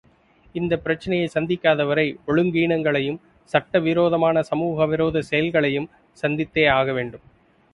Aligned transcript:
இந்தப் 0.55 0.83
பிரச்சனையைச் 0.85 1.33
சந்திக்காதவரை 1.33 2.05
ஒழுங்கீனங்களையும் 2.27 3.19
சட்ட 3.53 3.79
விரோதமான 3.79 4.41
சமூக 4.41 4.85
விரோத 4.85 5.21
செயல்களையும் 5.21 5.89
சந்தித்துத்தான் 6.23 6.75
ஆக 6.79 6.91
வேண்டும். 6.91 7.25